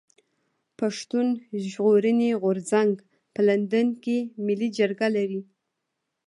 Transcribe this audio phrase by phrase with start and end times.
[0.79, 1.27] پښتون
[1.67, 2.91] ژغورني غورځنګ
[3.33, 5.41] په لندن کي ملي جرګه لري.